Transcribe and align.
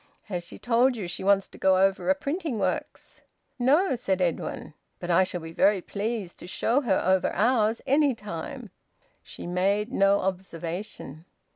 "Has 0.23 0.43
she 0.43 0.57
told 0.57 0.95
you 0.95 1.07
she 1.07 1.23
wants 1.23 1.47
to 1.49 1.59
go 1.59 1.77
over 1.79 2.09
a 2.09 2.15
printing 2.15 2.57
works?" 2.57 3.21
"No," 3.59 3.95
said 3.95 4.19
Edwin. 4.19 4.73
"But 4.97 5.11
I 5.11 5.23
shall 5.23 5.41
be 5.41 5.51
very 5.51 5.79
pleased 5.79 6.39
to 6.39 6.47
show 6.47 6.81
her 6.81 6.99
over 7.05 7.29
ours, 7.35 7.83
any 7.85 8.15
time." 8.15 8.71
She 9.21 9.45
made 9.45 9.91
no 9.91 10.21
observation. 10.21 11.25